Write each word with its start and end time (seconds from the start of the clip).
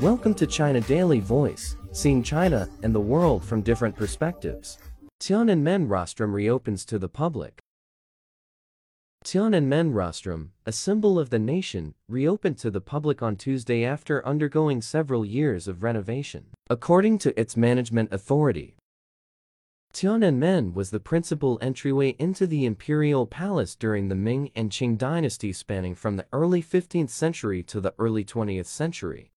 Welcome 0.00 0.34
to 0.34 0.46
China 0.46 0.80
Daily 0.80 1.18
Voice, 1.18 1.74
seeing 1.90 2.22
China 2.22 2.68
and 2.84 2.94
the 2.94 3.00
world 3.00 3.44
from 3.44 3.62
different 3.62 3.96
perspectives. 3.96 4.78
Tiananmen 5.20 5.88
Rostrum 5.88 6.32
reopens 6.32 6.84
to 6.84 7.00
the 7.00 7.08
public. 7.08 7.58
Tiananmen 9.24 9.92
Rostrum, 9.92 10.52
a 10.64 10.70
symbol 10.70 11.18
of 11.18 11.30
the 11.30 11.40
nation, 11.40 11.94
reopened 12.08 12.58
to 12.58 12.70
the 12.70 12.80
public 12.80 13.24
on 13.24 13.34
Tuesday 13.34 13.84
after 13.84 14.24
undergoing 14.24 14.80
several 14.82 15.24
years 15.24 15.66
of 15.66 15.82
renovation. 15.82 16.46
According 16.70 17.18
to 17.18 17.38
its 17.38 17.56
management 17.56 18.12
authority, 18.12 18.76
Tiananmen 19.92 20.74
was 20.74 20.90
the 20.90 21.00
principal 21.00 21.58
entryway 21.60 22.14
into 22.20 22.46
the 22.46 22.66
imperial 22.66 23.26
palace 23.26 23.74
during 23.74 24.06
the 24.06 24.14
Ming 24.14 24.52
and 24.54 24.70
Qing 24.70 24.96
dynasties 24.96 25.58
spanning 25.58 25.96
from 25.96 26.14
the 26.14 26.26
early 26.32 26.62
15th 26.62 27.10
century 27.10 27.64
to 27.64 27.80
the 27.80 27.94
early 27.98 28.24
20th 28.24 28.66
century. 28.66 29.32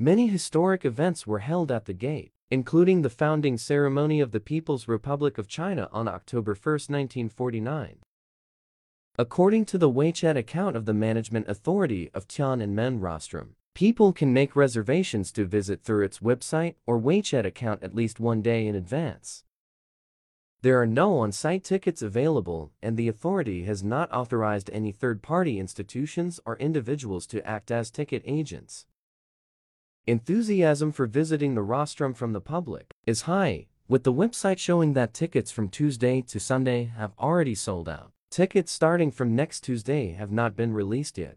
Many 0.00 0.28
historic 0.28 0.84
events 0.84 1.26
were 1.26 1.40
held 1.40 1.72
at 1.72 1.86
the 1.86 1.92
gate, 1.92 2.32
including 2.50 3.02
the 3.02 3.10
founding 3.10 3.58
ceremony 3.58 4.20
of 4.20 4.30
the 4.30 4.40
People's 4.40 4.86
Republic 4.86 5.38
of 5.38 5.48
China 5.48 5.88
on 5.92 6.06
October 6.06 6.52
1, 6.52 6.72
1949. 6.72 7.96
According 9.18 9.64
to 9.64 9.76
the 9.76 9.90
WeChat 9.90 10.36
account 10.36 10.76
of 10.76 10.86
the 10.86 10.94
Management 10.94 11.48
Authority 11.48 12.10
of 12.14 12.28
Tiananmen 12.28 13.00
Rostrum, 13.00 13.56
People 13.78 14.12
can 14.12 14.32
make 14.32 14.56
reservations 14.56 15.30
to 15.30 15.44
visit 15.44 15.84
through 15.84 16.04
its 16.04 16.18
website 16.18 16.74
or 16.84 17.00
WeChat 17.00 17.44
account 17.44 17.84
at 17.84 17.94
least 17.94 18.18
one 18.18 18.42
day 18.42 18.66
in 18.66 18.74
advance. 18.74 19.44
There 20.62 20.82
are 20.82 20.86
no 20.86 21.20
on-site 21.20 21.62
tickets 21.62 22.02
available, 22.02 22.72
and 22.82 22.96
the 22.96 23.06
authority 23.06 23.62
has 23.66 23.84
not 23.84 24.10
authorized 24.10 24.68
any 24.72 24.90
third-party 24.90 25.60
institutions 25.60 26.40
or 26.44 26.56
individuals 26.56 27.24
to 27.28 27.46
act 27.46 27.70
as 27.70 27.92
ticket 27.92 28.22
agents. 28.24 28.84
Enthusiasm 30.08 30.90
for 30.90 31.06
visiting 31.06 31.54
the 31.54 31.60
rostrum 31.60 32.14
from 32.14 32.32
the 32.32 32.40
public 32.40 32.94
is 33.06 33.28
high, 33.28 33.66
with 33.88 34.04
the 34.04 34.12
website 34.12 34.56
showing 34.56 34.94
that 34.94 35.12
tickets 35.12 35.50
from 35.50 35.68
Tuesday 35.68 36.22
to 36.22 36.40
Sunday 36.40 36.84
have 36.96 37.12
already 37.18 37.54
sold 37.54 37.90
out. 37.90 38.10
Tickets 38.30 38.72
starting 38.72 39.10
from 39.10 39.36
next 39.36 39.60
Tuesday 39.60 40.12
have 40.12 40.32
not 40.32 40.56
been 40.56 40.72
released 40.72 41.18
yet. 41.18 41.36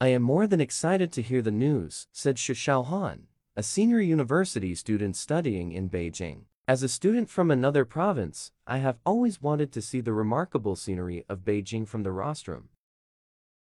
I 0.00 0.10
am 0.14 0.22
more 0.22 0.46
than 0.46 0.60
excited 0.60 1.10
to 1.10 1.22
hear 1.22 1.42
the 1.42 1.50
news, 1.50 2.06
said 2.12 2.36
Xu 2.36 2.54
Xiaohan, 2.54 3.22
a 3.56 3.64
senior 3.64 3.98
university 3.98 4.76
student 4.76 5.16
studying 5.16 5.72
in 5.72 5.90
Beijing. 5.90 6.42
As 6.68 6.84
a 6.84 6.88
student 6.88 7.28
from 7.28 7.50
another 7.50 7.84
province, 7.84 8.52
I 8.64 8.78
have 8.78 9.00
always 9.04 9.42
wanted 9.42 9.72
to 9.72 9.82
see 9.82 10.00
the 10.00 10.12
remarkable 10.12 10.76
scenery 10.76 11.24
of 11.28 11.44
Beijing 11.44 11.88
from 11.88 12.04
the 12.04 12.12
rostrum. 12.12 12.68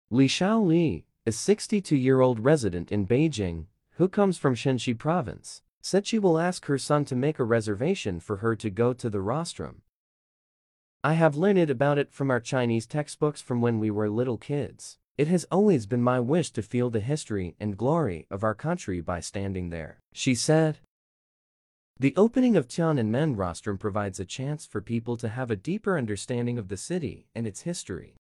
Li 0.10 0.28
Xiaoli, 0.28 1.06
a 1.32 1.34
62-year-old 1.34 2.42
resident 2.42 2.92
in 2.92 3.08
Beijing, 3.08 3.68
who 3.92 4.10
comes 4.10 4.38
from 4.38 4.54
Shenxi 4.54 4.94
province, 4.94 5.62
said 5.82 6.06
she 6.06 6.20
will 6.20 6.38
ask 6.38 6.66
her 6.66 6.78
son 6.78 7.06
to 7.06 7.16
make 7.16 7.40
a 7.40 7.46
reservation 7.46 8.20
for 8.20 8.38
her 8.38 8.54
to 8.58 8.70
go 8.70 8.92
to 8.92 9.10
the 9.10 9.22
rostrum. 9.22 9.82
I 11.06 11.14
have 11.14 11.38
learned 11.38 11.70
about 11.70 11.98
it 11.98 12.12
from 12.12 12.30
our 12.30 12.42
Chinese 12.42 12.86
textbooks 12.86 13.40
from 13.40 13.62
when 13.62 13.80
we 13.80 13.90
were 13.90 14.10
little 14.10 14.38
kids. 14.38 14.98
It 15.18 15.30
has 15.30 15.46
always 15.50 15.86
been 15.86 16.02
my 16.02 16.20
wish 16.20 16.52
to 16.52 16.62
feel 16.62 16.90
the 16.90 17.00
history 17.00 17.56
and 17.62 17.78
glory 17.78 18.28
of 18.30 18.44
our 18.44 18.54
country 18.54 19.00
by 19.00 19.22
standing 19.22 19.70
there, 19.70 20.02
she 20.12 20.36
said. 20.36 20.80
The 21.98 22.14
opening 22.18 22.58
of 22.58 22.68
Tiananmen 22.68 23.38
Rostrum 23.38 23.78
provides 23.78 24.20
a 24.20 24.26
chance 24.26 24.66
for 24.66 24.82
people 24.82 25.16
to 25.16 25.30
have 25.30 25.50
a 25.50 25.56
deeper 25.56 25.98
understanding 25.98 26.58
of 26.58 26.68
the 26.68 26.76
city 26.76 27.30
and 27.34 27.48
its 27.48 27.62
history. 27.62 28.16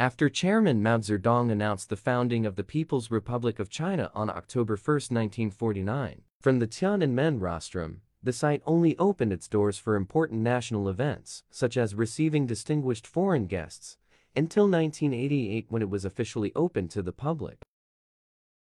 After 0.00 0.28
Chairman 0.28 0.80
Mao 0.80 0.98
Zedong 0.98 1.50
announced 1.50 1.88
the 1.88 1.96
founding 1.96 2.46
of 2.46 2.54
the 2.54 2.62
People's 2.62 3.10
Republic 3.10 3.58
of 3.58 3.68
China 3.68 4.12
on 4.14 4.30
October 4.30 4.74
1, 4.76 4.94
1949, 4.94 6.22
from 6.40 6.60
the 6.60 6.68
Tiananmen 6.68 7.40
Rostrum, 7.40 8.02
the 8.22 8.32
site 8.32 8.62
only 8.64 8.96
opened 8.96 9.32
its 9.32 9.48
doors 9.48 9.76
for 9.76 9.96
important 9.96 10.40
national 10.40 10.88
events, 10.88 11.42
such 11.50 11.76
as 11.76 11.96
receiving 11.96 12.46
distinguished 12.46 13.08
foreign 13.08 13.46
guests, 13.46 13.98
until 14.36 14.70
1988 14.70 15.66
when 15.68 15.82
it 15.82 15.90
was 15.90 16.04
officially 16.04 16.52
open 16.54 16.86
to 16.86 17.02
the 17.02 17.10
public. 17.10 17.64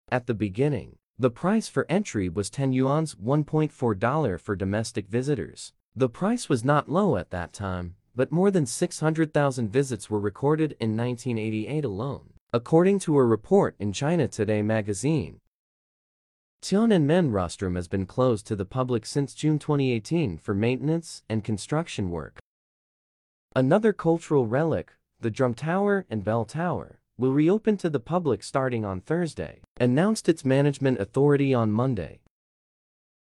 At 0.09 0.27
the 0.27 0.33
beginning, 0.33 0.97
the 1.17 1.31
price 1.31 1.69
for 1.69 1.85
entry 1.87 2.27
was 2.27 2.49
10 2.49 2.73
yuan's 2.73 3.15
$1.4 3.15 4.39
for 4.41 4.55
domestic 4.57 5.07
visitors. 5.07 5.71
The 5.95 6.09
price 6.09 6.49
was 6.49 6.65
not 6.65 6.89
low 6.89 7.15
at 7.15 7.29
that 7.29 7.53
time, 7.53 7.95
but 8.15 8.31
more 8.31 8.51
than 8.51 8.65
600,000 8.65 9.69
visits 9.69 10.09
were 10.09 10.19
recorded 10.19 10.75
in 10.79 10.97
1988 10.97 11.85
alone, 11.85 12.33
according 12.53 12.99
to 12.99 13.17
a 13.17 13.25
report 13.25 13.75
in 13.79 13.93
China 13.93 14.27
Today 14.27 14.61
magazine. 14.61 15.39
Tiananmen 16.61 17.33
Rostrum 17.33 17.75
has 17.75 17.87
been 17.87 18.05
closed 18.05 18.45
to 18.47 18.55
the 18.55 18.65
public 18.65 19.05
since 19.05 19.33
June 19.33 19.57
2018 19.57 20.37
for 20.37 20.53
maintenance 20.53 21.23
and 21.27 21.43
construction 21.43 22.11
work. 22.11 22.39
Another 23.55 23.93
cultural 23.93 24.45
relic, 24.45 24.93
the 25.19 25.31
Drum 25.31 25.53
Tower 25.53 26.05
and 26.09 26.23
Bell 26.23 26.45
Tower, 26.45 26.99
will 27.17 27.33
reopen 27.33 27.77
to 27.77 27.89
the 27.89 27.99
public 27.99 28.43
starting 28.43 28.85
on 28.85 29.01
Thursday, 29.01 29.61
announced 29.79 30.29
its 30.29 30.45
management 30.45 30.99
authority 30.99 31.53
on 31.53 31.71
Monday. 31.71 32.19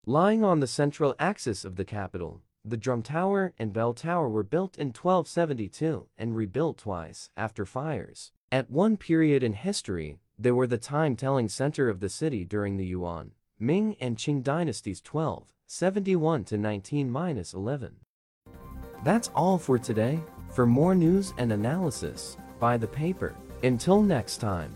Lying 0.06 0.44
on 0.44 0.60
the 0.60 0.66
central 0.66 1.14
axis 1.19 1.64
of 1.64 1.76
the 1.76 1.84
capital, 1.84 2.43
the 2.69 2.77
Drum 2.77 3.03
Tower 3.03 3.53
and 3.59 3.72
Bell 3.72 3.94
Tower 3.94 4.28
were 4.28 4.43
built 4.43 4.77
in 4.77 4.88
1272 4.88 6.09
and 6.19 6.34
rebuilt 6.34 6.78
twice 6.78 7.31
after 7.37 7.65
fires. 7.65 8.32
At 8.50 8.71
one 8.71 8.97
period 8.97 9.43
in 9.43 9.53
history, 9.53 10.19
they 10.38 10.50
were 10.50 10.66
the 10.66 10.76
time-telling 10.76 11.49
center 11.49 11.88
of 11.88 12.00
the 12.00 12.09
city 12.09 12.44
during 12.44 12.76
the 12.76 12.87
Yuan, 12.87 13.31
Ming 13.59 13.97
and 14.00 14.16
Qing 14.16 14.43
dynasties 14.43 15.00
1271 15.00 16.44
to 16.44 16.56
19-11. 16.56 17.91
That's 19.05 19.31
all 19.34 19.59
for 19.59 19.78
today. 19.78 20.21
For 20.50 20.66
more 20.66 20.94
news 20.94 21.34
and 21.38 21.53
analysis, 21.53 22.37
buy 22.59 22.76
the 22.76 22.87
paper. 22.88 23.34
Until 23.62 24.03
next 24.03 24.38
time. 24.38 24.75